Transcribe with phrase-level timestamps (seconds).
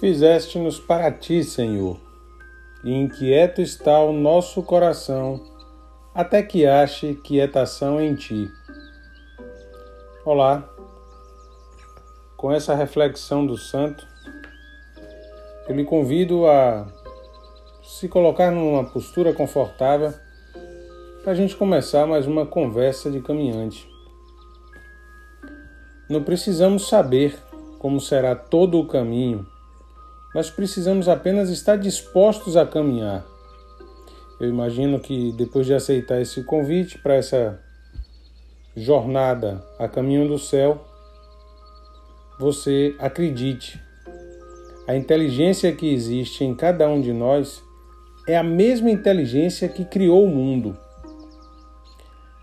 [0.00, 1.98] fizeste-nos para ti, Senhor,
[2.84, 5.40] e inquieto está o nosso coração,
[6.14, 8.50] até que ache quietação em ti.
[10.24, 10.68] Olá,
[12.36, 14.06] com essa reflexão do Santo,
[15.66, 16.86] eu lhe convido a
[17.82, 20.12] se colocar numa postura confortável
[21.22, 23.88] para a gente começar mais uma conversa de caminhante.
[26.08, 27.36] Não precisamos saber
[27.78, 29.55] como será todo o caminho
[30.36, 33.24] nós precisamos apenas estar dispostos a caminhar.
[34.38, 37.58] Eu imagino que depois de aceitar esse convite para essa
[38.76, 40.84] jornada a caminho do céu,
[42.38, 43.80] você acredite.
[44.86, 47.62] A inteligência que existe em cada um de nós
[48.28, 50.76] é a mesma inteligência que criou o mundo.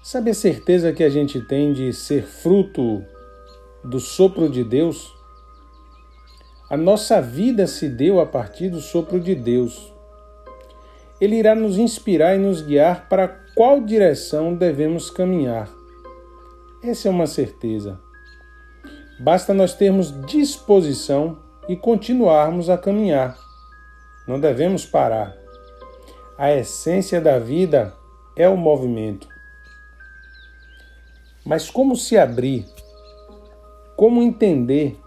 [0.01, 3.05] Sabe a certeza que a gente tem de ser fruto
[3.83, 5.13] do sopro de Deus?
[6.73, 9.93] A nossa vida se deu a partir do sopro de Deus.
[11.21, 15.69] Ele irá nos inspirar e nos guiar para qual direção devemos caminhar.
[16.83, 17.99] Essa é uma certeza.
[19.19, 21.37] Basta nós termos disposição
[21.69, 23.37] e continuarmos a caminhar.
[24.27, 25.37] Não devemos parar.
[26.35, 27.93] A essência da vida
[28.35, 29.27] é o movimento.
[31.45, 32.65] Mas como se abrir?
[33.95, 35.02] Como entender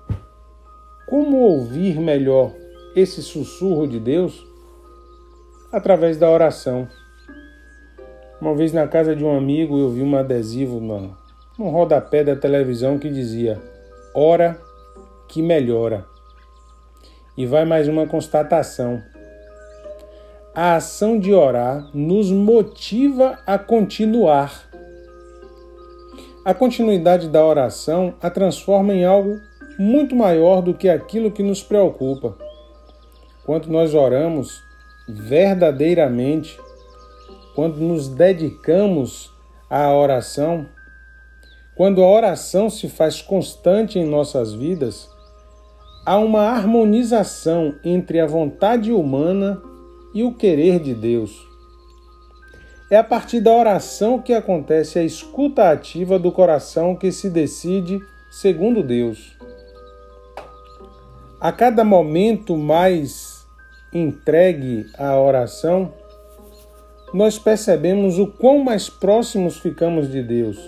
[1.07, 2.53] como ouvir melhor
[2.95, 4.45] esse sussurro de Deus?
[5.73, 6.89] Através da oração.
[8.41, 11.17] Uma vez na casa de um amigo eu vi um adesivo no,
[11.59, 13.61] no rodapé da televisão que dizia:
[14.15, 14.61] Ora
[15.29, 16.05] que melhora.
[17.37, 19.03] E vai mais uma constatação.
[20.55, 24.71] A ação de orar nos motiva a continuar.
[26.45, 29.39] A continuidade da oração a transforma em algo
[29.79, 32.37] muito maior do que aquilo que nos preocupa.
[33.45, 34.63] Quando nós oramos
[35.09, 36.59] verdadeiramente,
[37.55, 39.33] quando nos dedicamos
[39.71, 40.67] à oração,
[41.77, 45.09] quando a oração se faz constante em nossas vidas,
[46.05, 49.61] há uma harmonização entre a vontade humana
[50.15, 51.47] e o querer de Deus.
[52.91, 58.01] É a partir da oração que acontece a escuta ativa do coração que se decide
[58.31, 59.36] segundo Deus
[61.47, 63.47] a cada momento mais
[63.93, 65.95] entregue à oração,
[67.15, 70.59] nós percebemos o quão mais próximos ficamos de Deus.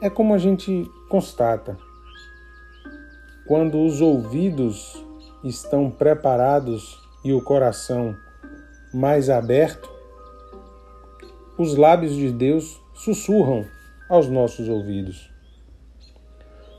[0.00, 1.76] É como a gente constata.
[3.48, 5.04] Quando os ouvidos
[5.42, 8.16] estão preparados e o coração
[8.94, 9.90] mais aberto,
[11.58, 13.66] os lábios de Deus sussurram
[14.08, 15.28] aos nossos ouvidos.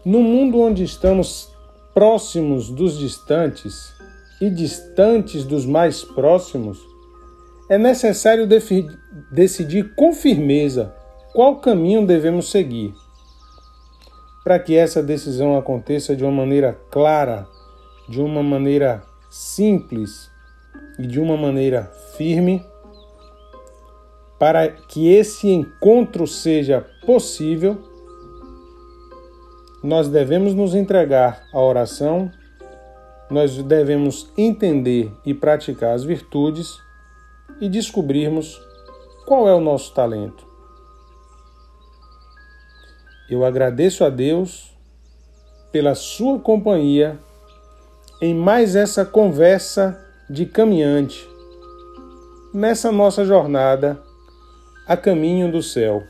[0.06, 1.57] No mundo onde estamos
[1.98, 3.92] próximos dos distantes
[4.40, 6.78] e distantes dos mais próximos,
[7.68, 8.48] é necessário
[9.32, 10.94] decidir com firmeza
[11.34, 12.94] qual caminho devemos seguir.
[14.44, 17.48] Para que essa decisão aconteça de uma maneira clara,
[18.08, 20.30] de uma maneira simples
[21.00, 22.64] e de uma maneira firme,
[24.38, 27.97] para que esse encontro seja possível,
[29.84, 32.32] nós devemos nos entregar à oração,
[33.30, 36.80] nós devemos entender e praticar as virtudes
[37.60, 38.60] e descobrirmos
[39.26, 40.48] qual é o nosso talento.
[43.30, 44.72] Eu agradeço a Deus
[45.72, 47.20] pela sua companhia
[48.22, 51.28] em mais essa conversa de caminhante
[52.54, 54.02] nessa nossa jornada
[54.88, 56.04] a caminho do céu.